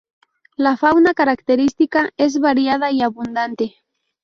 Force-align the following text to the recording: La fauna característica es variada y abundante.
La 0.55 0.77
fauna 0.77 1.13
característica 1.13 2.09
es 2.17 2.39
variada 2.39 2.89
y 2.89 3.03
abundante. 3.03 3.75